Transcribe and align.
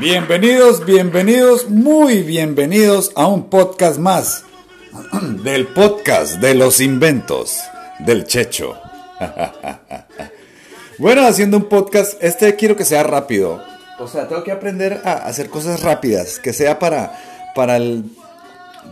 Bienvenidos, 0.00 0.84
bienvenidos, 0.84 1.70
muy 1.70 2.24
bienvenidos 2.24 3.12
a 3.14 3.28
un 3.28 3.48
podcast 3.48 3.96
más 3.98 4.44
del 5.44 5.68
podcast 5.68 6.40
de 6.40 6.54
los 6.54 6.80
inventos 6.80 7.60
del 8.00 8.24
Checho. 8.24 8.76
Bueno, 10.96 11.26
haciendo 11.26 11.56
un 11.56 11.64
podcast, 11.64 12.22
este 12.22 12.54
quiero 12.54 12.76
que 12.76 12.84
sea 12.84 13.02
rápido. 13.02 13.60
O 13.98 14.06
sea, 14.06 14.28
tengo 14.28 14.44
que 14.44 14.52
aprender 14.52 15.02
a 15.04 15.14
hacer 15.26 15.50
cosas 15.50 15.82
rápidas, 15.82 16.38
que 16.38 16.52
sea 16.52 16.78
para, 16.78 17.52
para 17.56 17.76
el 17.78 18.04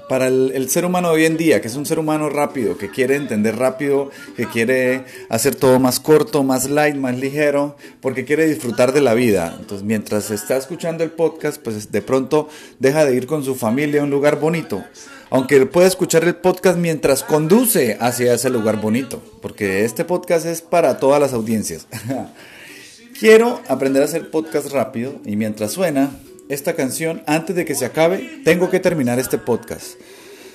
para 0.08 0.28
el, 0.28 0.68
ser 0.70 0.84
humano 0.84 1.08
de 1.08 1.14
hoy 1.14 1.24
en 1.24 1.36
día, 1.36 1.60
que 1.60 1.68
es 1.68 1.76
un 1.76 1.86
ser 1.86 1.98
humano 1.98 2.28
rápido, 2.28 2.76
que 2.76 2.90
quiere 2.90 3.16
entender 3.16 3.56
rápido, 3.56 4.10
que 4.36 4.46
quiere 4.46 5.04
hacer 5.28 5.54
todo 5.54 5.78
más 5.78 6.00
corto, 6.00 6.42
más 6.42 6.68
light, 6.68 6.96
más 6.96 7.18
ligero, 7.18 7.76
porque 8.00 8.24
quiere 8.24 8.46
disfrutar 8.46 8.92
de 8.92 9.00
la 9.00 9.14
vida. 9.14 9.56
Entonces, 9.58 9.86
mientras 9.86 10.30
está 10.30 10.56
escuchando 10.56 11.04
el 11.04 11.10
podcast, 11.10 11.60
pues 11.62 11.90
de 11.90 12.02
pronto 12.02 12.48
deja 12.78 13.04
de 13.04 13.14
ir 13.14 13.26
con 13.26 13.44
su 13.44 13.54
familia 13.54 14.00
a 14.00 14.04
un 14.04 14.10
lugar 14.10 14.38
bonito. 14.38 14.84
Aunque 15.30 15.64
puede 15.64 15.88
escuchar 15.88 16.24
el 16.24 16.36
podcast 16.36 16.76
mientras 16.76 17.22
conduce 17.22 17.96
hacia 18.00 18.34
ese 18.34 18.50
lugar 18.50 18.80
bonito, 18.80 19.22
porque 19.40 19.84
este 19.84 20.04
podcast 20.04 20.44
es 20.44 20.60
para 20.60 20.98
todas 20.98 21.20
las 21.20 21.32
audiencias. 21.32 21.86
Quiero 23.18 23.60
aprender 23.68 24.02
a 24.02 24.06
hacer 24.06 24.30
podcast 24.30 24.70
rápido 24.72 25.14
y 25.24 25.36
mientras 25.36 25.72
suena, 25.72 26.10
esta 26.48 26.74
canción, 26.74 27.22
antes 27.26 27.56
de 27.56 27.64
que 27.64 27.74
se 27.74 27.84
acabe, 27.84 28.40
tengo 28.44 28.70
que 28.70 28.80
terminar 28.80 29.18
este 29.18 29.38
podcast. 29.38 29.94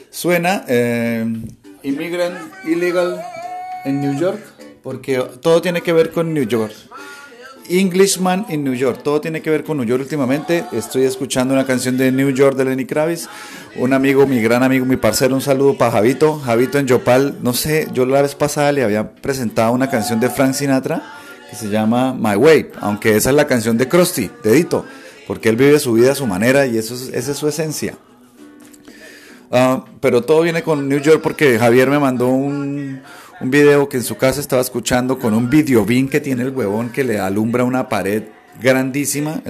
Suena 0.09 0.63
eh, 0.67 1.25
Immigrant 1.83 2.37
Illegal 2.65 3.21
en 3.85 4.01
New 4.01 4.19
York, 4.19 4.39
porque 4.83 5.23
todo 5.41 5.61
tiene 5.61 5.81
que 5.81 5.93
ver 5.93 6.11
con 6.11 6.33
New 6.33 6.45
York. 6.45 6.73
Englishman 7.69 8.45
in 8.47 8.63
New 8.63 8.75
York, 8.75 9.01
todo 9.03 9.19
tiene 9.19 9.41
que 9.41 9.49
ver 9.49 9.63
con 9.63 9.77
New 9.77 9.85
York 9.85 10.01
últimamente. 10.01 10.63
Estoy 10.71 11.03
escuchando 11.03 11.53
una 11.53 11.65
canción 11.65 11.97
de 11.97 12.11
New 12.13 12.29
York 12.29 12.55
de 12.55 12.63
Lenny 12.63 12.85
Kravitz. 12.85 13.27
Un 13.75 13.91
amigo, 13.91 14.25
mi 14.25 14.41
gran 14.41 14.63
amigo, 14.63 14.85
mi 14.85 14.95
parcero, 14.95 15.35
un 15.35 15.41
saludo 15.41 15.77
para 15.77 15.91
Javito. 15.91 16.39
Javito 16.39 16.79
en 16.79 16.87
Yopal, 16.87 17.37
no 17.41 17.53
sé, 17.53 17.87
yo 17.93 18.05
la 18.05 18.21
vez 18.21 18.35
pasada 18.35 18.71
le 18.71 18.83
había 18.83 19.11
presentado 19.15 19.73
una 19.73 19.89
canción 19.89 20.21
de 20.21 20.29
Frank 20.29 20.53
Sinatra 20.53 21.03
que 21.49 21.55
se 21.55 21.69
llama 21.69 22.13
My 22.13 22.35
Way, 22.35 22.71
aunque 22.81 23.15
esa 23.15 23.29
es 23.29 23.35
la 23.35 23.47
canción 23.47 23.77
de 23.77 23.87
Krusty, 23.87 24.29
dedito 24.43 24.85
porque 25.27 25.49
él 25.49 25.57
vive 25.57 25.77
su 25.79 25.93
vida 25.93 26.13
a 26.13 26.15
su 26.15 26.25
manera 26.25 26.65
y 26.65 26.77
eso 26.77 26.95
es, 26.95 27.09
esa 27.13 27.31
es 27.31 27.37
su 27.37 27.47
esencia. 27.47 27.97
Ah, 29.51 29.85
pero 30.01 30.23
todo 30.23 30.41
viene 30.41 30.63
con 30.63 30.89
New 30.89 30.99
York 30.99 31.21
porque 31.21 31.59
Javier 31.59 31.89
me 31.89 31.99
mandó 31.99 32.27
un, 32.27 33.01
video 33.39 33.87
que 33.87 33.97
en 33.97 34.03
su 34.03 34.17
casa 34.17 34.41
estaba 34.41 34.61
escuchando 34.61 35.19
con 35.19 35.33
un 35.35 35.47
videobin 35.49 36.09
que 36.09 36.19
tiene 36.19 36.41
el 36.41 36.49
huevón 36.49 36.89
que 36.89 37.03
le 37.03 37.19
alumbra 37.19 37.63
una 37.63 37.87
pared 37.87 38.23
grandísima. 38.59 39.41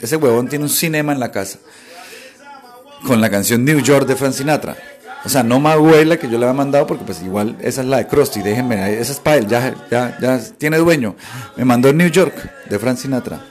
ese 0.00 0.16
huevón 0.16 0.48
tiene 0.48 0.64
un 0.64 0.70
cinema 0.70 1.12
en 1.12 1.20
la 1.20 1.30
casa 1.30 1.58
con 3.06 3.20
la 3.20 3.28
canción 3.28 3.62
New 3.64 3.80
York 3.80 4.06
de 4.06 4.16
Frank 4.16 4.32
Sinatra. 4.32 4.76
O 5.24 5.28
sea, 5.28 5.42
no 5.42 5.60
más 5.60 5.76
la 6.06 6.16
que 6.16 6.30
yo 6.30 6.38
le 6.38 6.46
había 6.46 6.56
mandado 6.56 6.86
porque 6.86 7.04
pues 7.04 7.20
igual 7.22 7.56
esa 7.60 7.82
es 7.82 7.86
la 7.88 7.98
de 7.98 8.06
Krusty, 8.06 8.42
déjenme, 8.42 8.98
esa 8.98 9.12
es 9.12 9.18
para 9.18 9.36
él, 9.36 9.46
ya, 9.48 9.74
ya, 9.90 10.16
ya 10.20 10.40
tiene 10.56 10.78
dueño. 10.78 11.14
Me 11.56 11.64
mandó 11.64 11.92
New 11.92 12.08
York 12.08 12.34
de 12.70 12.78
Frank 12.78 12.96
Sinatra. 12.96 13.44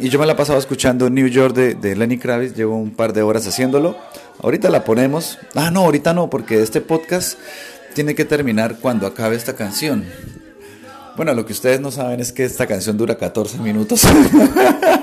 Y 0.00 0.10
yo 0.10 0.18
me 0.18 0.26
la 0.26 0.36
pasaba 0.36 0.58
escuchando 0.58 1.08
New 1.08 1.28
York 1.28 1.54
de, 1.54 1.96
Lenny 1.96 2.18
Kravitz, 2.18 2.54
llevo 2.54 2.76
un 2.76 2.90
par 2.90 3.12
de 3.12 3.22
horas 3.22 3.46
haciéndolo. 3.46 3.96
Ahorita 4.42 4.68
la 4.68 4.84
ponemos. 4.84 5.38
Ah, 5.54 5.70
no, 5.70 5.80
ahorita 5.80 6.12
no, 6.12 6.28
porque 6.28 6.62
este 6.62 6.80
podcast 6.80 7.38
tiene 7.94 8.14
que 8.14 8.24
terminar 8.24 8.78
cuando 8.80 9.06
acabe 9.06 9.36
esta 9.36 9.54
canción. 9.54 10.04
Bueno, 11.16 11.32
lo 11.32 11.46
que 11.46 11.52
ustedes 11.52 11.80
no 11.80 11.90
saben 11.90 12.20
es 12.20 12.32
que 12.32 12.44
esta 12.44 12.66
canción 12.66 12.98
dura 12.98 13.16
14 13.16 13.58
minutos. 13.58 14.02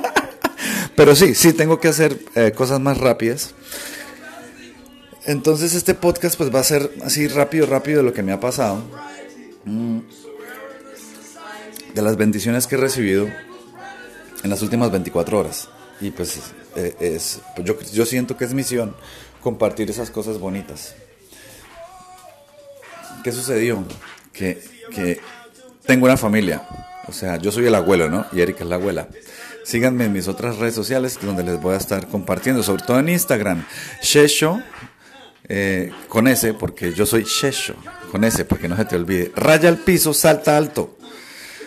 Pero 0.95 1.15
sí, 1.15 1.33
sí, 1.33 1.53
tengo 1.53 1.79
que 1.79 1.87
hacer 1.87 2.19
eh, 2.35 2.51
cosas 2.51 2.79
más 2.79 2.97
rápidas. 2.97 3.55
Entonces 5.25 5.73
este 5.73 5.93
podcast 5.93 6.35
pues 6.35 6.53
va 6.53 6.59
a 6.59 6.63
ser 6.63 6.91
así 7.03 7.27
rápido, 7.27 7.65
rápido 7.65 7.99
de 7.99 8.03
lo 8.03 8.13
que 8.13 8.23
me 8.23 8.33
ha 8.33 8.39
pasado. 8.39 8.83
Mm. 9.65 9.99
De 11.95 12.01
las 12.01 12.17
bendiciones 12.17 12.67
que 12.67 12.75
he 12.75 12.77
recibido 12.77 13.27
en 14.43 14.49
las 14.49 14.61
últimas 14.61 14.91
24 14.91 15.39
horas. 15.39 15.69
Y 15.99 16.11
pues, 16.11 16.39
eh, 16.75 16.95
es, 16.99 17.41
pues 17.55 17.67
yo, 17.67 17.79
yo 17.93 18.05
siento 18.05 18.37
que 18.37 18.45
es 18.45 18.53
misión 18.53 18.95
compartir 19.41 19.89
esas 19.89 20.09
cosas 20.09 20.39
bonitas. 20.39 20.95
¿Qué 23.23 23.31
sucedió? 23.31 23.83
Que, 24.33 24.61
que 24.93 25.19
tengo 25.85 26.05
una 26.05 26.17
familia. 26.17 26.67
O 27.07 27.11
sea, 27.11 27.37
yo 27.37 27.51
soy 27.51 27.65
el 27.65 27.75
abuelo, 27.75 28.09
¿no? 28.09 28.25
Y 28.31 28.41
Erika 28.41 28.63
es 28.63 28.69
la 28.69 28.75
abuela. 28.75 29.07
Síganme 29.63 30.05
en 30.05 30.13
mis 30.13 30.27
otras 30.27 30.57
redes 30.57 30.73
sociales 30.73 31.19
donde 31.21 31.43
les 31.43 31.61
voy 31.61 31.75
a 31.75 31.77
estar 31.77 32.07
compartiendo, 32.07 32.63
sobre 32.63 32.83
todo 32.83 32.99
en 32.99 33.09
Instagram. 33.09 33.63
Shesho, 34.01 34.61
eh, 35.47 35.91
con 36.07 36.27
ese, 36.27 36.53
porque 36.53 36.93
yo 36.93 37.05
soy 37.05 37.23
Shesho, 37.23 37.75
con 38.11 38.23
ese, 38.23 38.45
porque 38.45 38.67
no 38.67 38.75
se 38.75 38.85
te 38.85 38.95
olvide. 38.95 39.31
Raya 39.35 39.69
al 39.69 39.77
piso, 39.77 40.13
salta 40.13 40.57
alto. 40.57 40.97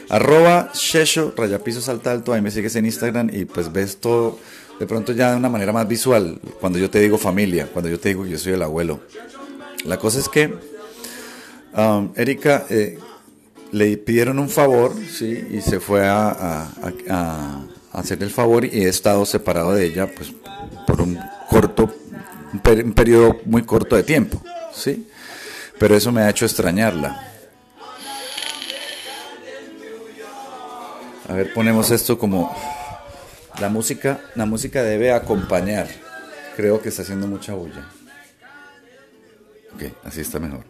Arroba 0.08 0.70
Shesho, 0.74 1.32
rayapiso 1.36 1.80
salta 1.80 2.12
alto, 2.12 2.32
ahí 2.32 2.42
me 2.42 2.50
sigues 2.50 2.76
en 2.76 2.86
Instagram 2.86 3.30
y 3.32 3.44
pues 3.44 3.72
ves 3.72 3.98
todo 3.98 4.38
de 4.78 4.86
pronto 4.86 5.12
ya 5.12 5.30
de 5.30 5.36
una 5.36 5.48
manera 5.48 5.72
más 5.72 5.86
visual, 5.86 6.40
cuando 6.60 6.78
yo 6.78 6.90
te 6.90 7.00
digo 7.00 7.18
familia, 7.18 7.68
cuando 7.72 7.88
yo 7.88 7.98
te 7.98 8.10
digo 8.10 8.24
que 8.24 8.30
yo 8.30 8.38
soy 8.38 8.54
el 8.54 8.62
abuelo. 8.62 9.00
La 9.84 9.98
cosa 9.98 10.18
es 10.18 10.28
que 10.28 10.54
um, 11.76 12.12
Erika 12.16 12.66
eh, 12.70 12.98
le 13.72 13.96
pidieron 13.96 14.38
un 14.38 14.48
favor, 14.48 14.94
¿sí? 15.08 15.46
Y 15.50 15.60
se 15.60 15.80
fue 15.80 16.06
a, 16.06 16.68
hacer 17.92 18.22
el 18.22 18.30
favor 18.30 18.64
y 18.64 18.84
he 18.84 18.88
estado 18.88 19.24
separado 19.24 19.72
de 19.72 19.84
ella 19.84 20.10
pues 20.12 20.32
por 20.84 21.00
un 21.00 21.16
corto, 21.48 21.94
un 22.52 22.92
periodo 22.92 23.40
muy 23.44 23.62
corto 23.62 23.94
de 23.94 24.02
tiempo, 24.02 24.42
¿sí? 24.74 25.06
Pero 25.78 25.96
eso 25.96 26.10
me 26.10 26.22
ha 26.22 26.30
hecho 26.30 26.44
extrañarla. 26.44 27.33
A 31.28 31.32
ver, 31.32 31.54
ponemos 31.54 31.90
esto 31.90 32.18
como 32.18 32.54
la 33.58 33.70
música, 33.70 34.20
la 34.34 34.44
música 34.44 34.82
debe 34.82 35.12
acompañar. 35.12 35.88
Creo 36.54 36.82
que 36.82 36.90
está 36.90 37.02
haciendo 37.02 37.26
mucha 37.26 37.54
bulla. 37.54 37.88
Ok, 39.74 39.84
así 40.04 40.20
está 40.20 40.38
mejor. 40.38 40.64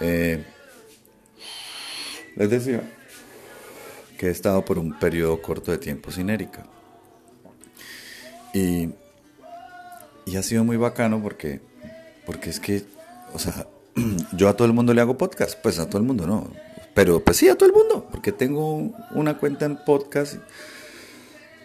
Eh, 0.00 0.44
les 2.36 2.50
decía 2.50 2.82
que 4.16 4.28
he 4.28 4.30
estado 4.30 4.64
por 4.64 4.78
un 4.78 4.96
periodo 4.98 5.42
corto 5.42 5.72
de 5.72 5.78
tiempo 5.78 6.12
sin 6.12 6.30
Erika. 6.30 6.64
Y, 8.52 8.90
y 10.24 10.36
ha 10.36 10.42
sido 10.42 10.62
muy 10.62 10.76
bacano 10.76 11.20
porque, 11.20 11.60
porque 12.26 12.50
es 12.50 12.60
que, 12.60 12.84
o 13.32 13.38
sea, 13.40 13.66
yo 14.32 14.48
a 14.48 14.56
todo 14.56 14.66
el 14.66 14.72
mundo 14.72 14.94
le 14.94 15.00
hago 15.00 15.18
podcast, 15.18 15.58
pues 15.60 15.80
a 15.80 15.88
todo 15.88 15.98
el 15.98 16.04
mundo 16.04 16.26
no, 16.26 16.48
pero 16.94 17.20
pues 17.20 17.36
sí, 17.36 17.48
a 17.48 17.56
todo 17.56 17.68
el 17.68 17.74
mundo, 17.74 18.06
porque 18.10 18.30
tengo 18.32 18.92
una 19.10 19.36
cuenta 19.38 19.66
en 19.66 19.76
podcast. 19.84 20.36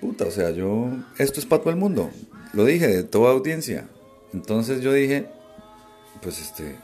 Puta, 0.01 0.25
o 0.25 0.31
sea, 0.31 0.49
yo, 0.51 0.89
esto 1.17 1.39
es 1.39 1.45
para 1.45 1.61
todo 1.61 1.71
el 1.71 1.79
mundo. 1.79 2.09
Lo 2.53 2.65
dije, 2.65 2.87
de 2.87 3.03
toda 3.03 3.31
audiencia. 3.31 3.87
Entonces 4.33 4.81
yo 4.81 4.91
dije, 4.91 5.27
pues 6.21 6.41
este, 6.41 6.75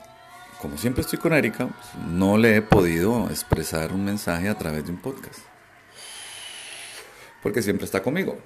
como 0.61 0.77
siempre 0.77 1.01
estoy 1.01 1.19
con 1.19 1.33
Erika, 1.33 1.67
pues, 1.67 2.05
no 2.07 2.37
le 2.37 2.57
he 2.57 2.61
podido 2.61 3.29
expresar 3.29 3.93
un 3.93 4.05
mensaje 4.05 4.47
a 4.49 4.57
través 4.57 4.85
de 4.85 4.91
un 4.91 5.01
podcast. 5.01 5.39
Porque 7.41 7.61
siempre 7.61 7.85
está 7.85 8.01
conmigo. 8.01 8.37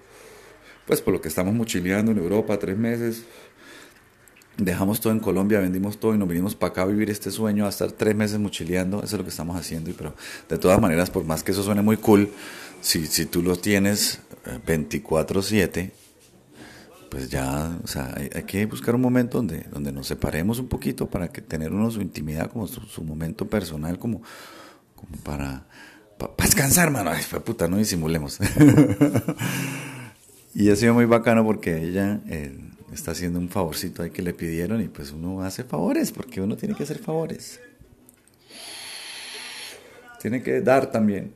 Pues 0.86 1.02
por 1.02 1.14
lo 1.14 1.22
que 1.22 1.28
estamos 1.28 1.54
mochileando 1.54 2.12
en 2.12 2.18
Europa 2.18 2.58
tres 2.58 2.78
meses, 2.78 3.24
dejamos 4.59 5.00
todo 5.00 5.14
en 5.14 5.20
Colombia, 5.20 5.59
vendimos 5.59 6.00
todo 6.00 6.14
y 6.14 6.18
nos 6.18 6.28
vinimos 6.28 6.56
para 6.56 6.72
acá 6.72 6.81
a 6.83 6.86
vivir 6.86 7.10
este 7.10 7.31
sueño, 7.31 7.66
a 7.66 7.69
estar 7.69 7.92
tres 7.92 8.16
meses 8.16 8.39
mochileando, 8.39 8.98
eso 8.98 9.16
es 9.16 9.19
lo 9.19 9.24
que 9.24 9.30
estamos 9.30 9.57
haciendo, 9.57 9.89
y, 9.89 9.94
pero 9.94 10.13
de 10.48 10.57
todas 10.57 10.80
maneras, 10.80 11.10
por 11.10 11.24
más 11.24 11.44
que 11.44 11.51
eso 11.51 11.63
suene 11.63 11.81
muy 11.81 11.98
cool, 11.98 12.30
si, 12.81 13.07
si 13.07 13.25
tú 13.25 13.42
lo 13.42 13.56
tienes 13.56 14.19
24/7, 14.66 15.78
eh, 15.78 15.92
pues 17.10 17.30
ya, 17.30 17.78
o 17.83 17.88
sea, 17.88 18.13
hay, 18.16 18.44
que 18.44 18.66
buscar 18.68 18.95
un 18.95 19.01
momento 19.01 19.38
donde, 19.38 19.66
donde 19.72 19.92
nos 19.92 20.07
separemos 20.07 20.60
un 20.60 20.68
poquito 20.68 21.10
para 21.10 21.30
que 21.30 21.42
tener 21.42 21.74
uno 21.74 21.89
su 21.89 22.01
intimidad, 22.01 22.51
como 22.51 22.68
su, 22.68 23.04
momento 23.04 23.48
personal, 23.48 23.98
como, 23.98 24.22
como 24.95 25.18
para, 25.24 25.66
para, 26.19 26.33
descansar, 26.38 26.92
mano, 26.92 27.10
ay, 27.10 27.24
puta, 27.44 27.68
no 27.68 27.78
disimulemos. 27.78 28.39
y 30.54 30.69
ha 30.69 30.75
sido 30.75 30.94
muy 30.94 31.06
bacano 31.06 31.44
porque 31.44 31.83
ella... 31.83 32.22
está 32.94 33.12
haciendo 33.12 33.39
un 33.39 33.50
favorcito 33.50 34.03
ahí 34.03 34.12
que 34.12 34.21
le 34.21 34.33
pidieron 34.33 34.81
y 34.81 34.88
pues 34.88 35.12
uno 35.12 35.41
hace 35.41 35.63
favores 35.63 36.12
porque 36.12 36.41
uno 36.41 36.57
tiene 36.57 36.75
que 36.75 36.83
hacer 36.83 37.00
favores. 37.00 37.59
Tiene 40.19 40.44
que 40.44 40.62
dar 40.62 40.91
también. 40.91 41.33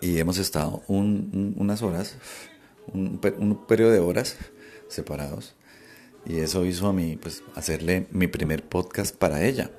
Y 0.00 0.18
hemos 0.18 0.38
estado 0.38 0.82
unas 0.88 1.82
horas, 1.82 2.16
un, 2.92 3.20
un, 3.38 3.66
periodo 3.66 3.92
de 3.92 3.98
horas 3.98 4.36
separados. 4.88 5.54
Y 6.24 6.38
eso 6.38 6.64
hizo 6.64 6.86
a 6.86 6.92
mí, 6.92 7.18
pues, 7.20 7.42
hacerle 7.54 8.06
mi 8.10 8.26
primer 8.26 8.62
podcast 8.64 9.14
para 9.14 9.44
ella. 9.44 9.70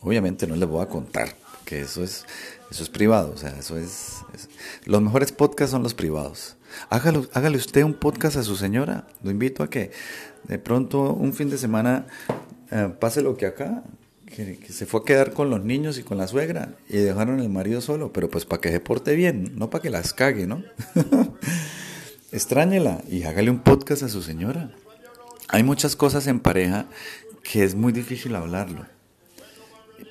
Obviamente 0.00 0.46
no 0.46 0.56
les 0.56 0.68
voy 0.68 0.82
a 0.82 0.88
contar, 0.88 1.34
porque 1.52 1.80
eso 1.80 2.02
es, 2.02 2.24
eso 2.70 2.82
es 2.82 2.88
privado, 2.88 3.32
o 3.34 3.36
sea, 3.36 3.50
eso 3.58 3.76
es, 3.76 4.22
Los 4.84 5.02
mejores 5.02 5.32
podcasts 5.32 5.72
son 5.72 5.82
los 5.82 5.94
privados. 5.94 6.57
Hágalo, 6.90 7.26
hágale 7.32 7.56
usted 7.56 7.82
un 7.82 7.94
podcast 7.94 8.36
a 8.36 8.42
su 8.42 8.56
señora, 8.56 9.06
lo 9.22 9.30
invito 9.30 9.62
a 9.62 9.70
que 9.70 9.90
de 10.44 10.58
pronto 10.58 11.12
un 11.12 11.32
fin 11.32 11.50
de 11.50 11.58
semana 11.58 12.06
eh, 12.70 12.92
pase 12.98 13.22
lo 13.22 13.36
que 13.36 13.46
acá, 13.46 13.82
que, 14.26 14.58
se 14.68 14.86
fue 14.86 15.00
a 15.00 15.04
quedar 15.04 15.32
con 15.32 15.50
los 15.50 15.64
niños 15.64 15.98
y 15.98 16.02
con 16.02 16.18
la 16.18 16.28
suegra 16.28 16.74
y 16.88 16.98
dejaron 16.98 17.40
el 17.40 17.48
marido 17.48 17.80
solo, 17.80 18.12
pero 18.12 18.28
pues 18.28 18.44
para 18.44 18.60
que 18.60 18.70
se 18.70 18.80
porte 18.80 19.14
bien, 19.14 19.52
no 19.56 19.70
para 19.70 19.82
que 19.82 19.90
las 19.90 20.12
cague, 20.12 20.46
¿no? 20.46 20.62
Extrañela 22.32 23.02
y 23.08 23.22
hágale 23.22 23.50
un 23.50 23.60
podcast 23.60 24.02
a 24.02 24.08
su 24.08 24.22
señora. 24.22 24.70
Hay 25.48 25.62
muchas 25.62 25.96
cosas 25.96 26.26
en 26.26 26.40
pareja 26.40 26.86
que 27.42 27.64
es 27.64 27.74
muy 27.74 27.92
difícil 27.92 28.36
hablarlo. 28.36 28.84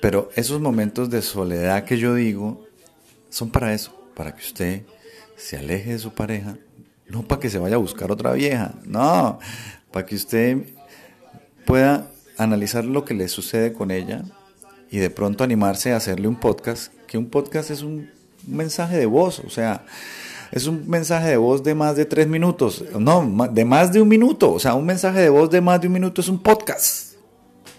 Pero 0.02 0.30
esos 0.34 0.60
momentos 0.60 1.10
de 1.10 1.22
soledad 1.22 1.84
que 1.84 1.96
yo 1.96 2.14
digo 2.14 2.66
son 3.30 3.50
para 3.50 3.72
eso, 3.72 3.94
para 4.14 4.34
que 4.34 4.42
usted 4.42 4.82
se 5.38 5.56
aleje 5.56 5.92
de 5.92 5.98
su 5.98 6.12
pareja, 6.12 6.56
no 7.06 7.22
para 7.22 7.40
que 7.40 7.48
se 7.48 7.58
vaya 7.58 7.76
a 7.76 7.78
buscar 7.78 8.10
otra 8.12 8.32
vieja, 8.32 8.74
no, 8.84 9.38
para 9.90 10.04
que 10.04 10.16
usted 10.16 10.58
pueda 11.64 12.10
analizar 12.36 12.84
lo 12.84 13.04
que 13.04 13.14
le 13.14 13.28
sucede 13.28 13.72
con 13.72 13.90
ella 13.90 14.24
y 14.90 14.98
de 14.98 15.10
pronto 15.10 15.44
animarse 15.44 15.92
a 15.92 15.96
hacerle 15.96 16.28
un 16.28 16.36
podcast, 16.36 16.92
que 17.06 17.18
un 17.18 17.30
podcast 17.30 17.70
es 17.70 17.82
un 17.82 18.10
mensaje 18.46 18.96
de 18.96 19.06
voz, 19.06 19.40
o 19.40 19.50
sea, 19.50 19.84
es 20.50 20.66
un 20.66 20.88
mensaje 20.88 21.28
de 21.28 21.36
voz 21.36 21.62
de 21.62 21.74
más 21.74 21.96
de 21.96 22.04
tres 22.04 22.26
minutos, 22.26 22.84
no, 22.98 23.48
de 23.52 23.64
más 23.64 23.92
de 23.92 24.00
un 24.00 24.08
minuto, 24.08 24.52
o 24.52 24.58
sea, 24.58 24.74
un 24.74 24.86
mensaje 24.86 25.20
de 25.20 25.28
voz 25.28 25.50
de 25.50 25.60
más 25.60 25.80
de 25.80 25.86
un 25.86 25.92
minuto 25.92 26.20
es 26.20 26.28
un 26.28 26.42
podcast. 26.42 27.08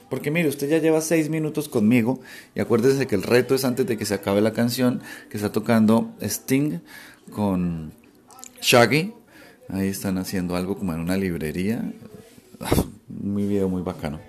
Porque 0.10 0.32
mire, 0.32 0.50
usted 0.50 0.68
ya 0.68 0.80
lleva 0.80 1.02
seis 1.02 1.30
minutos 1.30 1.70
conmigo 1.70 2.20
y 2.56 2.62
acuérdese 2.62 3.06
que 3.06 3.14
el 3.14 3.22
reto 3.22 3.54
es 3.54 3.64
antes 3.64 3.86
de 3.86 3.96
que 3.96 4.06
se 4.06 4.16
acabe 4.16 4.42
la 4.42 4.54
canción 4.54 5.02
que 5.30 5.38
está 5.38 5.52
tocando 5.52 6.16
Sting 6.20 6.80
con 7.30 7.94
Shaggy. 8.62 9.14
Ahí 9.70 9.88
están 9.88 10.18
haciendo 10.18 10.56
algo 10.56 10.78
como 10.78 10.94
en 10.94 11.00
una 11.00 11.18
librería. 11.18 11.94
Un 13.10 13.36
video 13.36 13.70
muy 13.70 13.82
bacano. 13.82 14.20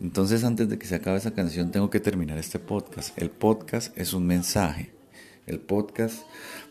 Entonces 0.00 0.44
antes 0.44 0.68
de 0.68 0.78
que 0.78 0.86
se 0.86 0.96
acabe 0.96 1.18
esa 1.18 1.34
canción 1.34 1.70
tengo 1.70 1.88
que 1.90 2.00
terminar 2.00 2.38
este 2.38 2.58
podcast. 2.58 3.16
El 3.18 3.30
podcast 3.30 3.96
es 3.96 4.12
un 4.12 4.26
mensaje. 4.26 4.92
El 5.46 5.60
podcast, 5.60 6.22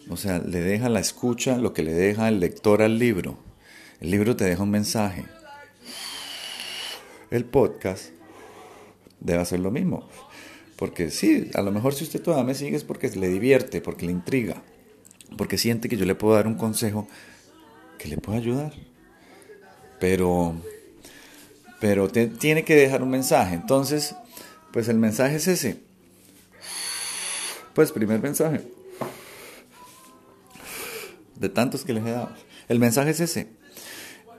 o 0.10 0.18
sea, 0.18 0.40
le 0.40 0.60
deja 0.60 0.90
la 0.90 1.00
escucha 1.00 1.58
lo 1.58 1.74
que 1.74 1.82
le 1.82 1.94
deja 1.94 2.28
el 2.28 2.40
lector 2.40 2.82
al 2.82 3.00
libro. 3.00 3.38
El 4.02 4.12
libro 4.12 4.36
te 4.36 4.44
deja 4.44 4.64
un 4.64 4.72
mensaje. 4.72 5.26
El 7.32 7.46
podcast 7.46 8.10
debe 9.20 9.42
hacer 9.42 9.60
lo 9.60 9.72
mismo. 9.72 10.08
Porque 10.76 11.10
sí, 11.10 11.50
a 11.54 11.62
lo 11.62 11.72
mejor 11.72 11.94
si 11.94 12.04
usted 12.04 12.22
todavía 12.22 12.46
me 12.46 12.54
sigue 12.54 12.76
es 12.76 12.84
porque 12.84 13.10
le 13.10 13.30
divierte, 13.30 13.82
porque 13.82 14.06
le 14.06 14.12
intriga, 14.12 14.62
porque 15.38 15.58
siente 15.58 15.90
que 15.90 15.98
yo 15.98 16.06
le 16.06 16.16
puedo 16.16 16.36
dar 16.36 16.48
un 16.48 16.56
consejo 16.56 17.08
que 17.98 18.08
le 18.08 18.18
pueda 18.18 18.38
ayudar. 18.38 18.74
Pero 20.00 20.56
pero 21.80 22.10
tiene 22.10 22.64
que 22.64 22.76
dejar 22.76 23.04
un 23.04 23.10
mensaje. 23.10 23.54
Entonces, 23.54 24.16
pues 24.72 24.88
el 24.88 24.98
mensaje 24.98 25.36
es 25.36 25.48
ese. 25.48 25.78
Pues 27.74 27.92
primer 27.92 28.22
mensaje. 28.22 28.62
De 31.36 31.50
tantos 31.50 31.84
que 31.84 31.94
les 31.94 32.06
he 32.06 32.12
dado. 32.12 32.32
El 32.70 32.80
mensaje 32.80 33.12
es 33.12 33.20
ese. 33.20 33.50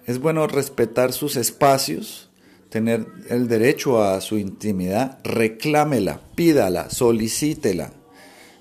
Es 0.07 0.19
bueno 0.19 0.47
respetar 0.47 1.13
sus 1.13 1.37
espacios, 1.37 2.31
tener 2.71 3.07
el 3.29 3.49
derecho 3.49 4.03
a 4.03 4.21
su 4.21 4.39
intimidad, 4.39 5.19
reclámela, 5.23 6.21
pídala, 6.35 6.91
solicítela. 6.91 7.93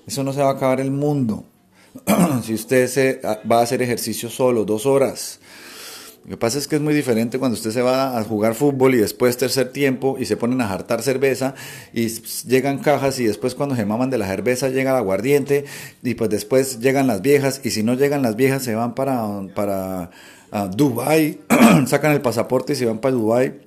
Eso 0.06 0.22
no 0.22 0.32
se 0.32 0.42
va 0.42 0.50
a 0.50 0.52
acabar 0.52 0.80
el 0.80 0.90
mundo. 0.90 1.44
si 2.42 2.54
usted 2.54 2.88
se, 2.88 3.20
va 3.22 3.60
a 3.60 3.62
hacer 3.62 3.82
ejercicio 3.82 4.28
solo, 4.30 4.64
dos 4.64 4.86
horas, 4.86 5.40
lo 6.26 6.30
que 6.30 6.36
pasa 6.38 6.58
es 6.58 6.66
que 6.66 6.74
es 6.74 6.82
muy 6.82 6.92
diferente 6.92 7.38
cuando 7.38 7.54
usted 7.54 7.70
se 7.70 7.82
va 7.82 8.18
a 8.18 8.24
jugar 8.24 8.56
fútbol 8.56 8.96
y 8.96 8.98
después 8.98 9.36
tercer 9.36 9.70
tiempo 9.70 10.16
y 10.18 10.24
se 10.24 10.36
ponen 10.36 10.60
a 10.60 10.66
jartar 10.66 11.00
cerveza 11.02 11.54
y 11.92 12.08
llegan 12.48 12.78
cajas 12.78 13.20
y 13.20 13.26
después 13.26 13.54
cuando 13.54 13.76
se 13.76 13.86
maman 13.86 14.10
de 14.10 14.18
la 14.18 14.26
cerveza 14.26 14.68
llega 14.68 14.90
el 14.90 14.96
aguardiente 14.96 15.66
y 16.02 16.14
pues 16.14 16.28
después 16.28 16.80
llegan 16.80 17.06
las 17.06 17.22
viejas 17.22 17.60
y 17.62 17.70
si 17.70 17.84
no 17.84 17.94
llegan 17.94 18.22
las 18.22 18.34
viejas 18.34 18.64
se 18.64 18.74
van 18.74 18.96
para, 18.96 19.46
para 19.54 20.10
Dubai, 20.74 21.38
sacan 21.86 22.10
el 22.10 22.20
pasaporte 22.22 22.72
y 22.72 22.76
se 22.76 22.86
van 22.86 22.98
para 22.98 23.14
Dubai 23.14 23.60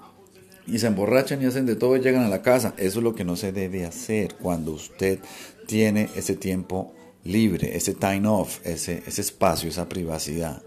y 0.68 0.80
se 0.80 0.88
emborrachan 0.88 1.42
y 1.42 1.46
hacen 1.46 1.66
de 1.66 1.78
todo 1.78 1.96
y 1.96 2.02
llegan 2.02 2.24
a 2.24 2.30
la 2.30 2.42
casa. 2.42 2.74
Eso 2.78 3.00
es 3.00 3.04
lo 3.04 3.16
que 3.16 3.24
no 3.24 3.38
se 3.38 3.54
debe 3.54 3.86
hacer 3.86 4.36
cuando 4.36 4.74
usted 4.74 5.20
tiene 5.66 6.10
ese 6.16 6.36
tiempo 6.36 6.94
libre, 7.30 7.76
ese 7.78 7.94
time 7.94 8.28
off, 8.28 8.60
ese, 8.66 9.04
ese 9.06 9.22
espacio, 9.22 9.70
esa 9.70 9.88
privacidad. 9.88 10.62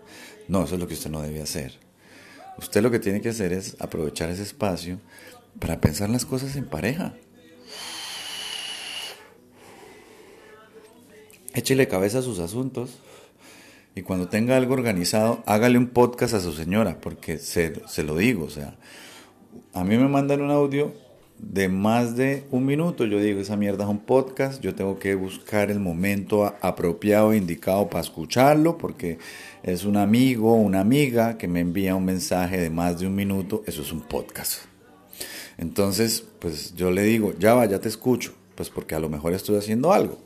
No, 0.49 0.65
eso 0.65 0.75
es 0.75 0.81
lo 0.81 0.89
que 0.89 0.95
usted 0.95 1.11
no 1.11 1.21
debe 1.23 1.43
hacer. 1.43 1.79
Usted 2.59 2.83
lo 2.83 2.91
que 2.91 2.99
tiene 2.99 3.21
que 3.21 3.31
hacer 3.31 3.53
es 3.53 3.77
aprovechar 3.81 4.31
ese 4.31 4.43
espacio 4.43 4.99
para 5.59 5.81
pensar 5.81 6.11
las 6.11 6.25
cosas 6.25 6.57
en 6.57 6.67
pareja. 6.67 7.15
Échele 11.55 11.89
cabeza 11.89 12.21
a 12.21 12.23
sus 12.23 12.39
asuntos 12.39 12.99
y 13.95 14.03
cuando 14.03 14.29
tenga 14.29 14.57
algo 14.57 14.73
organizado, 14.73 15.43
hágale 15.47 15.77
un 15.77 15.89
podcast 15.89 16.35
a 16.35 16.41
su 16.41 16.53
señora, 16.53 16.99
porque 17.01 17.39
se, 17.39 17.83
se 17.87 18.03
lo 18.03 18.17
digo, 18.17 18.45
o 18.45 18.51
sea, 18.51 18.79
a 19.75 19.85
mí 19.85 19.99
me 19.99 20.09
mandan 20.09 20.41
un 20.41 20.51
audio 20.51 20.95
de 21.43 21.69
más 21.69 22.17
de 22.17 22.45
un 22.51 22.65
minuto, 22.65 23.05
yo 23.05 23.19
digo, 23.19 23.41
esa 23.41 23.57
mierda 23.57 23.85
es 23.85 23.91
un 23.91 23.99
podcast, 23.99 24.63
yo 24.63 24.75
tengo 24.77 24.99
que 24.99 25.17
buscar 25.17 25.71
el 25.73 25.81
momento 25.81 26.55
apropiado 26.61 27.33
e 27.33 27.37
indicado 27.37 27.91
para 27.91 28.01
escucharlo, 28.01 28.79
porque 28.79 29.19
es 29.65 29.85
un 29.85 29.97
amigo 29.97 30.55
una 30.55 30.81
amiga 30.81 31.37
que 31.37 31.49
me 31.49 31.61
envía 31.61 31.97
un 31.97 32.05
mensaje 32.05 32.59
de 32.59 32.71
más 32.71 33.01
de 33.01 33.09
un 33.09 33.17
minuto, 33.17 33.65
eso 33.67 33.83
es 33.83 33.93
un 33.93 34.03
podcast. 34.03 34.63
Entonces, 35.59 36.25
pues 36.39 36.75
yo 36.77 36.93
le 36.93 37.03
digo, 37.03 37.35
ya 37.39 37.55
va, 37.55 37.67
ya 37.67 37.81
te 37.81 37.89
escucho, 37.89 38.35
pues 38.55 38.71
porque 38.71 38.95
a 38.95 39.01
lo 39.01 39.09
mejor 39.09 39.35
estoy 39.35 39.57
haciendo 39.57 39.93
algo. 39.93 40.19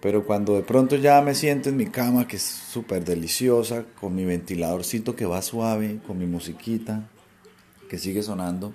Pero 0.00 0.24
cuando 0.24 0.54
de 0.54 0.62
pronto 0.62 0.94
ya 0.94 1.20
me 1.20 1.34
siento 1.34 1.68
en 1.68 1.76
mi 1.76 1.86
cama, 1.86 2.28
que 2.28 2.36
es 2.36 2.42
súper 2.42 3.04
deliciosa, 3.04 3.84
con 4.00 4.14
mi 4.14 4.24
ventiladorcito 4.24 5.16
que 5.16 5.26
va 5.26 5.42
suave, 5.42 5.98
con 6.06 6.16
mi 6.16 6.26
musiquita 6.26 7.10
que 7.90 7.98
sigue 7.98 8.22
sonando, 8.22 8.72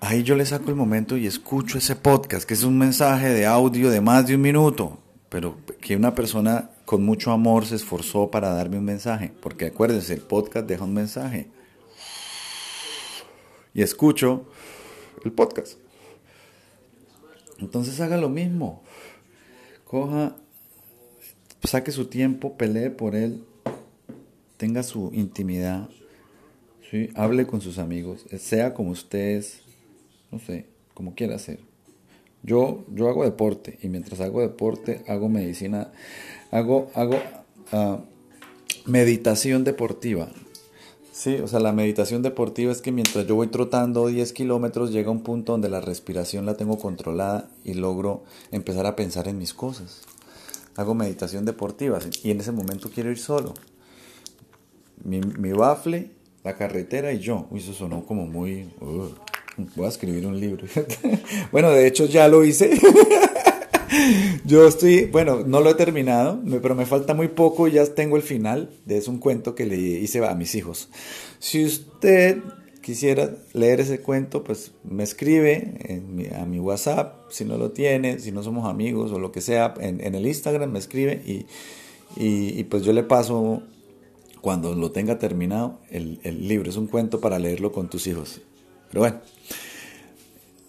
ahí 0.00 0.22
yo 0.22 0.34
le 0.34 0.46
saco 0.46 0.70
el 0.70 0.76
momento 0.76 1.16
y 1.16 1.26
escucho 1.26 1.78
ese 1.78 1.94
podcast, 1.94 2.46
que 2.46 2.54
es 2.54 2.64
un 2.64 2.78
mensaje 2.78 3.28
de 3.28 3.46
audio 3.46 3.90
de 3.90 4.00
más 4.00 4.26
de 4.26 4.34
un 4.34 4.40
minuto, 4.40 4.98
pero 5.28 5.58
que 5.80 5.94
una 5.94 6.14
persona 6.14 6.70
con 6.86 7.04
mucho 7.04 7.30
amor 7.30 7.66
se 7.66 7.76
esforzó 7.76 8.30
para 8.30 8.50
darme 8.50 8.78
un 8.78 8.84
mensaje, 8.84 9.32
porque 9.40 9.66
acuérdense, 9.66 10.14
el 10.14 10.22
podcast 10.22 10.66
deja 10.66 10.84
un 10.84 10.94
mensaje. 10.94 11.48
Y 13.72 13.82
escucho 13.82 14.46
el 15.24 15.32
podcast. 15.32 15.78
Entonces 17.58 18.00
haga 18.00 18.16
lo 18.16 18.28
mismo. 18.28 18.82
Coja, 19.84 20.34
saque 21.62 21.92
su 21.92 22.06
tiempo, 22.06 22.56
pelee 22.56 22.90
por 22.90 23.14
él, 23.14 23.44
tenga 24.56 24.82
su 24.82 25.10
intimidad, 25.12 25.88
¿sí? 26.90 27.10
hable 27.14 27.46
con 27.46 27.60
sus 27.60 27.78
amigos, 27.78 28.24
sea 28.38 28.74
como 28.74 28.90
ustedes, 28.90 29.62
no 30.30 30.38
sé, 30.38 30.66
como 30.94 31.14
quiera 31.14 31.36
hacer. 31.36 31.60
Yo, 32.42 32.84
yo 32.92 33.08
hago 33.08 33.24
deporte 33.24 33.78
y 33.82 33.88
mientras 33.88 34.20
hago 34.20 34.40
deporte 34.40 35.02
hago 35.08 35.28
medicina 35.28 35.92
hago, 36.50 36.90
hago 36.94 37.18
ah, 37.72 38.00
meditación 38.86 39.64
deportiva. 39.64 40.30
Sí, 41.12 41.34
o 41.34 41.48
sea, 41.48 41.60
la 41.60 41.72
meditación 41.72 42.22
deportiva 42.22 42.72
es 42.72 42.80
que 42.80 42.92
mientras 42.92 43.26
yo 43.26 43.34
voy 43.34 43.48
trotando 43.48 44.06
10 44.06 44.32
kilómetros 44.32 44.90
llega 44.90 45.10
un 45.10 45.22
punto 45.22 45.52
donde 45.52 45.68
la 45.68 45.80
respiración 45.80 46.46
la 46.46 46.54
tengo 46.54 46.78
controlada 46.78 47.50
y 47.62 47.74
logro 47.74 48.24
empezar 48.52 48.86
a 48.86 48.96
pensar 48.96 49.28
en 49.28 49.36
mis 49.36 49.52
cosas. 49.52 50.02
Hago 50.76 50.94
meditación 50.94 51.44
deportiva 51.44 51.98
y 52.22 52.30
en 52.30 52.40
ese 52.40 52.52
momento 52.52 52.90
quiero 52.94 53.10
ir 53.10 53.18
solo. 53.18 53.52
Mi, 55.04 55.20
mi 55.20 55.52
bafle, 55.52 56.10
la 56.42 56.56
carretera 56.56 57.12
y 57.12 57.18
yo. 57.18 57.46
Uy, 57.50 57.58
eso 57.60 57.74
sonó 57.74 58.06
como 58.06 58.26
muy... 58.26 58.72
Uh, 58.80 59.10
voy 59.56 59.86
a 59.86 59.88
escribir 59.88 60.26
un 60.26 60.38
libro. 60.38 60.66
bueno, 61.52 61.70
de 61.70 61.86
hecho 61.86 62.06
ya 62.06 62.28
lo 62.28 62.44
hice. 62.44 62.70
Yo 64.44 64.66
estoy, 64.66 65.06
bueno, 65.06 65.42
no 65.44 65.60
lo 65.60 65.70
he 65.70 65.74
terminado, 65.74 66.40
pero 66.62 66.74
me 66.74 66.86
falta 66.86 67.14
muy 67.14 67.28
poco 67.28 67.68
y 67.68 67.72
ya 67.72 67.86
tengo 67.86 68.16
el 68.16 68.22
final. 68.22 68.70
Es 68.86 69.08
un 69.08 69.18
cuento 69.18 69.54
que 69.54 69.66
le 69.66 69.76
hice 69.76 70.24
a 70.24 70.34
mis 70.34 70.54
hijos. 70.54 70.88
Si 71.38 71.64
usted 71.64 72.38
quisiera 72.80 73.36
leer 73.52 73.80
ese 73.80 74.00
cuento, 74.00 74.44
pues 74.44 74.72
me 74.84 75.02
escribe 75.02 76.00
a 76.36 76.44
mi 76.46 76.60
WhatsApp, 76.60 77.30
si 77.30 77.44
no 77.44 77.58
lo 77.58 77.72
tiene, 77.72 78.18
si 78.20 78.32
no 78.32 78.42
somos 78.42 78.68
amigos 78.68 79.12
o 79.12 79.18
lo 79.18 79.32
que 79.32 79.40
sea, 79.40 79.74
en, 79.80 80.14
el 80.14 80.26
Instagram 80.26 80.70
me 80.70 80.78
escribe 80.78 81.22
y, 81.26 81.46
y, 82.16 82.64
pues 82.64 82.84
yo 82.84 82.92
le 82.92 83.02
paso, 83.02 83.62
cuando 84.40 84.74
lo 84.74 84.92
tenga 84.92 85.18
terminado, 85.18 85.80
el 85.90 86.48
libro. 86.48 86.70
Es 86.70 86.76
un 86.76 86.86
cuento 86.86 87.20
para 87.20 87.38
leerlo 87.38 87.72
con 87.72 87.90
tus 87.90 88.06
hijos. 88.06 88.40
Pero 88.90 89.00
bueno, 89.00 89.20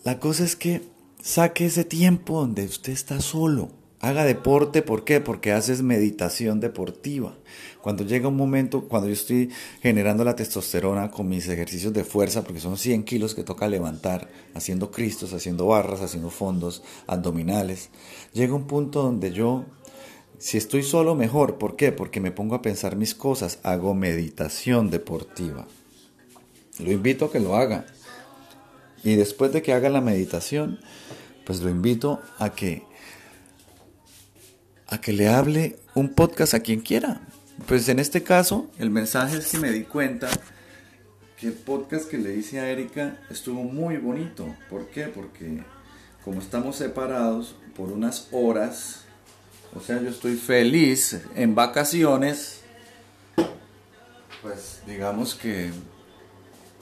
la 0.04 0.20
cosa 0.20 0.44
es 0.44 0.56
que 0.56 0.82
saque 1.22 1.66
ese 1.66 1.84
tiempo 1.84 2.40
donde 2.40 2.66
usted 2.66 2.94
está 2.94 3.20
solo. 3.20 3.70
Haga 4.00 4.26
deporte, 4.26 4.82
¿por 4.82 5.04
qué? 5.04 5.22
Porque 5.22 5.52
haces 5.52 5.84
meditación 5.84 6.60
deportiva. 6.60 7.36
Cuando 7.82 8.04
llega 8.04 8.30
un 8.30 8.36
momento, 8.36 8.88
cuando 8.88 9.08
yo 9.08 9.14
estoy 9.14 9.52
generando 9.82 10.24
la 10.24 10.36
testosterona 10.36 11.12
con 11.12 11.30
mis 11.30 11.48
ejercicios 11.48 11.94
de 11.94 12.04
fuerza, 12.04 12.44
porque 12.44 12.60
son 12.60 12.78
100 12.78 13.04
kilos 13.04 13.36
que 13.36 13.44
toca 13.44 13.68
levantar, 13.68 14.28
haciendo 14.56 14.90
cristos, 14.90 15.34
haciendo 15.34 15.68
barras, 15.68 16.02
haciendo 16.02 16.32
fondos, 16.32 16.82
abdominales, 17.06 17.90
llega 18.34 18.56
un 18.56 18.66
punto 18.66 19.04
donde 19.04 19.32
yo, 19.34 19.66
si 20.40 20.58
estoy 20.58 20.82
solo, 20.82 21.14
mejor. 21.14 21.60
¿Por 21.60 21.76
qué? 21.76 21.92
Porque 21.92 22.20
me 22.20 22.32
pongo 22.32 22.56
a 22.56 22.64
pensar 22.64 22.96
mis 22.96 23.14
cosas, 23.14 23.60
hago 23.62 23.94
meditación 23.94 24.90
deportiva. 24.90 25.68
Lo 26.80 26.92
invito 26.92 27.26
a 27.26 27.32
que 27.32 27.40
lo 27.40 27.56
haga. 27.56 27.86
Y 29.04 29.16
después 29.16 29.52
de 29.52 29.62
que 29.62 29.74
haga 29.74 29.90
la 29.90 30.02
meditación, 30.02 30.80
pues 31.46 31.62
lo 31.62 31.70
invito 31.70 32.22
a 32.38 32.52
que 32.52 32.84
a 34.88 35.00
que 35.00 35.14
le 35.14 35.30
hable 35.30 35.80
un 35.96 36.14
podcast 36.14 36.54
a 36.54 36.60
quien 36.60 36.82
quiera. 36.82 37.22
Pues 37.66 37.88
en 37.88 38.00
este 38.00 38.24
caso, 38.24 38.70
el 38.78 38.90
mensaje 38.90 39.38
es 39.38 39.48
que 39.48 39.58
me 39.58 39.72
di 39.72 39.84
cuenta 39.84 40.30
que 41.38 41.48
el 41.48 41.54
podcast 41.54 42.10
que 42.10 42.18
le 42.18 42.36
hice 42.36 42.60
a 42.60 42.70
Erika 42.70 43.18
estuvo 43.30 43.64
muy 43.64 43.98
bonito. 43.98 44.54
¿Por 44.70 44.88
qué? 44.88 45.06
Porque 45.06 45.64
como 46.24 46.42
estamos 46.42 46.76
separados 46.76 47.56
por 47.76 47.90
unas 47.90 48.28
horas, 48.32 49.06
o 49.74 49.80
sea, 49.80 50.02
yo 50.02 50.10
estoy 50.10 50.36
feliz 50.36 51.22
en 51.36 51.56
vacaciones, 51.56 52.62
pues 54.42 54.82
digamos 54.86 55.36
que 55.36 55.72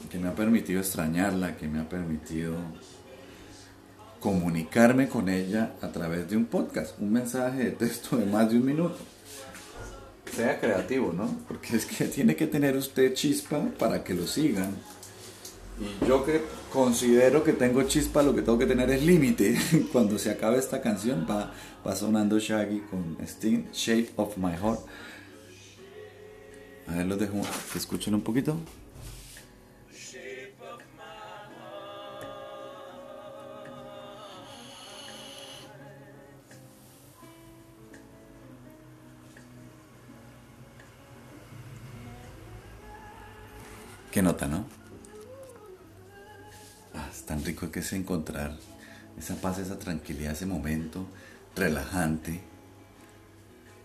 que 0.10 0.18
me 0.18 0.28
ha 0.28 0.36
permitido 0.36 0.80
extrañarla, 0.80 1.56
que 1.56 1.68
me 1.68 1.80
ha 1.80 1.88
permitido 1.88 2.56
comunicarme 4.20 5.08
con 5.08 5.30
ella 5.30 5.74
a 5.82 5.92
través 5.92 6.30
de 6.30 6.36
un 6.36 6.46
podcast, 6.46 7.00
un 7.00 7.12
mensaje 7.14 7.66
de 7.66 7.72
texto 7.72 8.18
de 8.18 8.26
más 8.26 8.50
de 8.50 8.58
un 8.58 8.66
minuto. 8.66 8.98
Sea 10.36 10.60
creativo, 10.60 11.12
¿no? 11.14 11.28
Porque 11.48 11.78
es 11.78 11.86
que 11.86 12.06
tiene 12.06 12.36
que 12.36 12.48
tener 12.48 12.76
usted 12.76 13.14
chispa 13.14 13.62
para 13.78 14.04
que 14.04 14.14
lo 14.14 14.28
sigan. 14.28 14.76
Y 15.80 16.08
yo 16.08 16.26
que 16.26 16.42
considero 16.72 17.44
que 17.44 17.54
tengo 17.54 17.84
chispa, 17.84 18.22
lo 18.22 18.36
que 18.36 18.42
tengo 18.42 18.58
que 18.58 18.66
tener 18.66 18.90
es 18.90 19.04
límite. 19.04 19.58
Cuando 19.92 20.20
se 20.20 20.30
acabe 20.30 20.60
esta 20.60 20.82
canción 20.82 21.26
va, 21.30 21.54
va 21.86 21.96
sonando 21.96 22.38
Shaggy 22.38 22.82
con 22.82 23.18
Sting, 23.26 23.72
Shape 23.72 24.12
of 24.18 24.38
My 24.38 24.52
Heart. 24.52 24.82
A 26.88 26.96
ver, 26.96 27.06
los 27.06 27.20
dejo 27.20 27.42
que 27.42 28.10
un 28.10 28.22
poquito. 28.22 28.58
Qué 44.20 44.24
nota, 44.24 44.50
¿no? 44.50 44.66
Ah, 46.94 47.08
es 47.10 47.24
tan 47.24 47.42
rico 47.42 47.72
que 47.72 47.80
es 47.80 47.94
encontrar 47.94 48.54
esa 49.18 49.36
paz, 49.36 49.60
esa 49.60 49.80
tranquilidad, 49.80 50.34
ese 50.34 50.46
momento 50.46 51.06
relajante. 51.56 52.42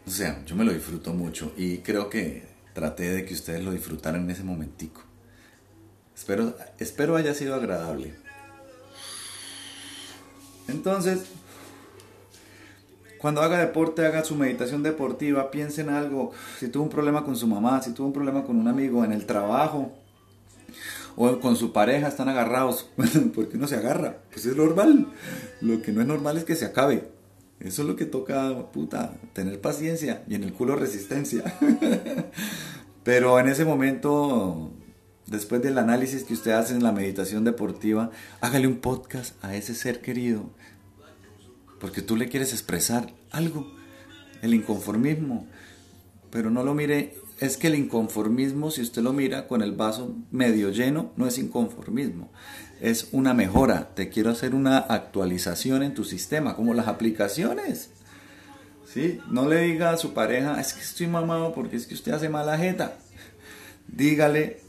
O 0.04 0.10
sea, 0.10 0.44
yo 0.44 0.56
me 0.56 0.64
lo 0.64 0.72
disfruto 0.72 1.12
mucho 1.12 1.52
y 1.56 1.78
creo 1.78 2.10
que 2.10 2.48
traté 2.72 3.12
de 3.12 3.24
que 3.24 3.32
ustedes 3.32 3.62
lo 3.62 3.70
disfrutaran 3.70 4.24
en 4.24 4.30
ese 4.30 4.42
momentico. 4.42 5.02
Espero, 6.16 6.56
espero 6.80 7.14
haya 7.14 7.32
sido 7.32 7.54
agradable. 7.54 8.16
Entonces, 10.66 11.26
cuando 13.18 13.40
haga 13.40 13.58
deporte, 13.58 14.04
haga 14.04 14.24
su 14.24 14.34
meditación 14.34 14.82
deportiva, 14.82 15.52
piense 15.52 15.82
en 15.82 15.90
algo. 15.90 16.32
Si 16.58 16.66
tuvo 16.66 16.82
un 16.82 16.90
problema 16.90 17.24
con 17.24 17.36
su 17.36 17.46
mamá, 17.46 17.80
si 17.82 17.92
tuvo 17.92 18.08
un 18.08 18.12
problema 18.12 18.42
con 18.42 18.56
un 18.56 18.66
amigo 18.66 19.04
en 19.04 19.12
el 19.12 19.26
trabajo, 19.26 19.92
o 21.16 21.40
con 21.40 21.56
su 21.56 21.72
pareja 21.72 22.08
están 22.08 22.28
agarrados. 22.28 22.88
¿Por 23.34 23.48
qué 23.48 23.58
no 23.58 23.66
se 23.66 23.76
agarra? 23.76 24.18
Pues 24.30 24.46
es 24.46 24.56
normal. 24.56 25.08
Lo 25.60 25.82
que 25.82 25.92
no 25.92 26.00
es 26.00 26.06
normal 26.06 26.36
es 26.36 26.44
que 26.44 26.56
se 26.56 26.64
acabe. 26.64 27.08
Eso 27.60 27.82
es 27.82 27.88
lo 27.88 27.96
que 27.96 28.04
toca, 28.04 28.72
puta, 28.72 29.14
tener 29.32 29.60
paciencia 29.60 30.22
y 30.28 30.34
en 30.34 30.44
el 30.44 30.52
culo 30.52 30.76
resistencia. 30.76 31.44
Pero 33.04 33.38
en 33.38 33.48
ese 33.48 33.64
momento, 33.64 34.72
después 35.26 35.62
del 35.62 35.78
análisis 35.78 36.24
que 36.24 36.34
usted 36.34 36.52
hace 36.52 36.74
en 36.74 36.82
la 36.82 36.92
meditación 36.92 37.44
deportiva, 37.44 38.10
hágale 38.40 38.66
un 38.66 38.78
podcast 38.80 39.42
a 39.44 39.54
ese 39.54 39.74
ser 39.74 40.00
querido. 40.00 40.50
Porque 41.80 42.02
tú 42.02 42.16
le 42.16 42.28
quieres 42.28 42.52
expresar 42.52 43.12
algo, 43.30 43.70
el 44.42 44.54
inconformismo. 44.54 45.46
Pero 46.30 46.50
no 46.50 46.64
lo 46.64 46.74
mire 46.74 47.14
es 47.44 47.56
que 47.56 47.66
el 47.66 47.74
inconformismo, 47.74 48.70
si 48.70 48.80
usted 48.80 49.02
lo 49.02 49.12
mira 49.12 49.46
con 49.46 49.62
el 49.62 49.72
vaso 49.72 50.16
medio 50.30 50.70
lleno, 50.70 51.12
no 51.16 51.26
es 51.26 51.38
inconformismo, 51.38 52.30
es 52.80 53.08
una 53.12 53.34
mejora. 53.34 53.90
Te 53.94 54.08
quiero 54.08 54.30
hacer 54.30 54.54
una 54.54 54.78
actualización 54.78 55.82
en 55.82 55.94
tu 55.94 56.04
sistema, 56.04 56.56
como 56.56 56.74
las 56.74 56.88
aplicaciones. 56.88 57.90
¿Sí? 58.86 59.20
No 59.30 59.48
le 59.48 59.62
diga 59.62 59.90
a 59.90 59.96
su 59.96 60.14
pareja, 60.14 60.60
es 60.60 60.72
que 60.72 60.80
estoy 60.80 61.06
mamado 61.06 61.52
porque 61.52 61.76
es 61.76 61.86
que 61.86 61.94
usted 61.94 62.12
hace 62.12 62.28
mala 62.28 62.56
jeta. 62.56 62.96
Dígale, 63.88 64.60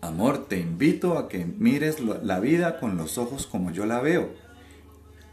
amor, 0.00 0.48
te 0.48 0.58
invito 0.58 1.18
a 1.18 1.28
que 1.28 1.44
mires 1.44 2.00
la 2.00 2.40
vida 2.40 2.80
con 2.80 2.96
los 2.96 3.18
ojos 3.18 3.46
como 3.46 3.70
yo 3.70 3.86
la 3.86 4.00
veo. 4.00 4.30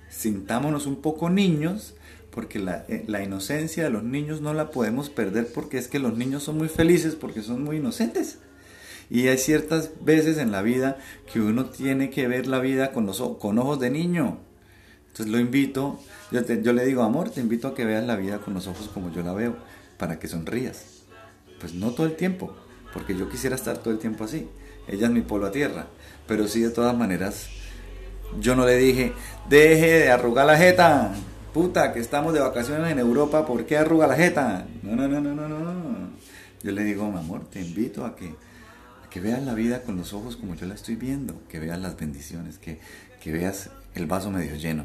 Sintámonos 0.09 0.85
un 0.85 0.97
poco 0.97 1.29
niños 1.29 1.95
porque 2.35 2.59
eh, 2.59 3.05
la, 3.07 3.23
inocencia 3.23 3.85
de 3.85 3.89
los 3.89 4.03
niños 4.03 4.41
no 4.41 4.53
la 4.53 4.69
podemos 4.69 5.09
perder 5.09 5.47
porque 5.53 5.77
es 5.77 5.87
que 5.87 5.99
los 5.99 6.17
niños 6.17 6.43
son 6.43 6.57
muy 6.57 6.67
felices 6.67 7.15
porque 7.15 7.41
son 7.41 7.63
muy 7.63 7.77
inocentes. 7.77 8.39
Y 9.09 9.29
hay 9.29 9.37
ciertas 9.37 9.91
veces 10.01 10.37
en 10.37 10.51
la 10.51 10.61
vida 10.61 10.97
que 11.31 11.39
uno 11.39 11.67
tiene 11.67 12.09
que 12.09 12.27
ver 12.27 12.45
la 12.47 12.59
vida 12.59 12.91
con, 12.91 13.05
los, 13.05 13.21
con 13.39 13.57
ojos 13.57 13.79
de 13.79 13.89
niño. 13.89 14.39
Entonces 15.07 15.27
lo 15.27 15.39
invito, 15.39 15.97
yo, 16.29 16.41
yo 16.41 16.73
le 16.73 16.85
digo, 16.85 17.03
amor, 17.03 17.29
te 17.29 17.39
invito 17.39 17.69
a 17.69 17.73
que 17.73 17.85
veas 17.85 18.05
la 18.05 18.17
vida 18.17 18.39
con 18.39 18.53
los 18.53 18.67
ojos 18.67 18.89
como 18.93 19.13
yo 19.13 19.23
la 19.23 19.33
veo, 19.33 19.55
para 19.97 20.19
que 20.19 20.27
sonrías. 20.27 21.03
Pues 21.61 21.73
no 21.73 21.91
todo 21.91 22.05
el 22.05 22.17
tiempo, 22.17 22.53
porque 22.93 23.15
yo 23.15 23.29
quisiera 23.29 23.55
estar 23.55 23.77
todo 23.77 23.93
el 23.93 23.99
tiempo 23.99 24.25
así. 24.25 24.49
Ella 24.89 25.07
es 25.07 25.13
mi 25.13 25.21
polo 25.21 25.45
a 25.45 25.51
tierra, 25.51 25.87
pero 26.27 26.49
sí 26.49 26.59
de 26.59 26.69
todas 26.69 26.97
maneras, 26.97 27.47
yo 28.41 28.57
no 28.57 28.65
le 28.65 28.75
dije, 28.75 29.13
deje 29.47 29.99
de 29.99 30.11
arrugar 30.11 30.47
la 30.47 30.57
jeta, 30.57 31.15
puta, 31.55 31.93
que 31.93 32.01
estamos 32.01 32.33
de 32.33 32.41
vacaciones 32.41 32.91
en 32.91 32.99
Europa, 32.99 33.45
¿por 33.45 33.65
qué 33.65 33.77
arruga 33.77 34.07
la 34.07 34.15
jeta? 34.15 34.67
No, 34.83 34.93
no, 34.93 35.07
no, 35.07 35.21
no, 35.21 35.33
no, 35.33 35.47
no. 35.47 36.09
Yo 36.61 36.71
le 36.73 36.83
digo, 36.83 37.09
mi 37.09 37.17
amor, 37.17 37.49
te 37.49 37.61
invito 37.61 38.05
a 38.05 38.13
que, 38.13 38.35
que 39.09 39.21
veas 39.21 39.41
la 39.41 39.53
vida 39.53 39.81
con 39.83 39.95
los 39.95 40.11
ojos 40.11 40.35
como 40.35 40.55
yo 40.55 40.65
la 40.65 40.75
estoy 40.75 40.97
viendo, 40.97 41.41
que 41.47 41.61
veas 41.61 41.79
las 41.79 41.97
bendiciones, 41.97 42.57
que, 42.57 42.81
que 43.21 43.31
veas 43.31 43.69
el 43.93 44.05
vaso 44.05 44.31
medio 44.31 44.57
lleno. 44.57 44.83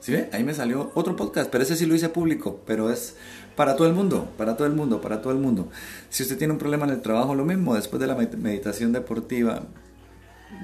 ¿Sí 0.00 0.12
ve? 0.12 0.28
Ahí 0.34 0.44
me 0.44 0.52
salió 0.52 0.92
otro 0.94 1.16
podcast, 1.16 1.48
pero 1.50 1.64
ese 1.64 1.74
sí 1.74 1.86
lo 1.86 1.94
hice 1.94 2.10
público, 2.10 2.60
pero 2.66 2.92
es 2.92 3.16
para 3.56 3.76
todo 3.76 3.88
el 3.88 3.94
mundo, 3.94 4.30
para 4.36 4.58
todo 4.58 4.66
el 4.66 4.74
mundo, 4.74 5.00
para 5.00 5.22
todo 5.22 5.32
el 5.32 5.38
mundo. 5.38 5.70
Si 6.10 6.22
usted 6.22 6.36
tiene 6.36 6.52
un 6.52 6.58
problema 6.58 6.84
en 6.84 6.90
el 6.90 7.00
trabajo, 7.00 7.34
lo 7.34 7.46
mismo, 7.46 7.74
después 7.74 7.98
de 7.98 8.08
la 8.08 8.14
meditación 8.14 8.92
deportiva, 8.92 9.62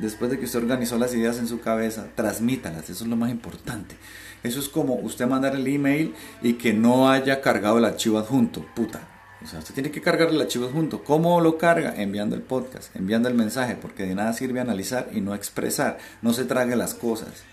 después 0.00 0.31
de 0.31 0.38
que 0.38 0.45
usted 0.45 0.61
organizó 0.61 0.99
las 0.99 1.14
ideas 1.14 1.38
en 1.38 1.47
su 1.47 1.61
cabeza, 1.61 2.09
transmítalas, 2.14 2.90
eso 2.90 3.05
es 3.05 3.11
lo 3.11 3.16
más 3.16 3.31
importante. 3.31 3.97
Eso 4.43 4.61
es 4.61 4.69
como 4.69 4.95
usted 4.95 5.26
mandar 5.26 5.57
el 5.57 5.66
email 5.66 6.14
y 6.43 6.55
que 6.55 6.73
no 6.73 7.11
haya 7.11 7.40
cargado 7.40 7.78
el 7.78 7.85
archivo 7.85 8.19
adjunto, 8.19 8.64
puta. 8.75 9.09
O 9.43 9.47
sea, 9.47 9.59
usted 9.59 9.75
tiene 9.75 9.90
que 9.90 10.00
cargar 10.00 10.28
el 10.28 10.40
archivo 10.40 10.66
adjunto. 10.66 11.05
¿Cómo 11.05 11.40
lo 11.40 11.59
carga? 11.59 11.95
Enviando 11.97 12.37
el 12.37 12.43
podcast, 12.43 12.95
enviando 12.97 13.28
el 13.28 13.35
mensaje, 13.35 13.76
porque 13.81 14.05
de 14.05 14.14
nada 14.14 14.33
sirve 14.33 14.61
analizar 14.61 15.09
y 15.12 15.21
no 15.21 15.35
expresar. 15.35 15.99
No 16.23 16.33
se 16.33 16.45
trague 16.45 16.76
las 16.76 16.95
cosas. 16.95 17.45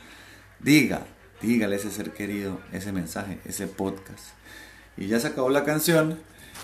Diga, 0.60 1.06
dígale 1.42 1.76
a 1.76 1.78
ese 1.78 1.92
ser 1.92 2.12
querido 2.12 2.60
ese 2.72 2.92
mensaje, 2.92 3.40
ese 3.46 3.68
podcast. 3.68 4.30
Y 4.98 5.08
ya 5.08 5.20
se 5.20 5.28
acabó 5.28 5.50
la 5.50 5.66
canción 5.66 6.20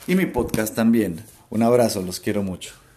y 0.08 0.16
mi 0.16 0.26
podcast 0.26 0.76
también. 0.76 1.24
Un 1.50 1.64
abrazo, 1.64 2.02
los 2.02 2.20
quiero 2.20 2.44
mucho. 2.44 2.89